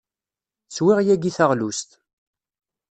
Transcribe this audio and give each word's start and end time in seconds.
Swiɣ 0.75 0.99
yagi 1.03 1.31
taɣlust. 1.37 1.89